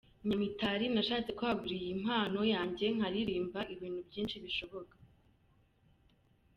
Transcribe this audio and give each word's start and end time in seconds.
Nyamitari: 0.27 0.85
Nashatse 0.93 1.29
kwagura 1.37 1.73
iyi 1.81 1.93
mpano 2.03 2.39
yanjye 2.53 2.85
nkaririmba 2.95 3.59
ibintu 3.73 3.99
byinshi 4.07 4.35
bishoboka. 4.43 4.95